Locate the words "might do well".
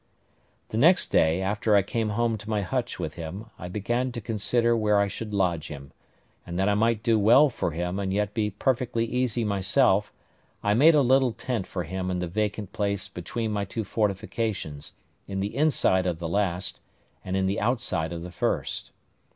6.73-7.49